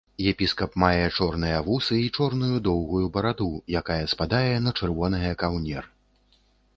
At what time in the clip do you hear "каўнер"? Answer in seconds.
5.45-5.83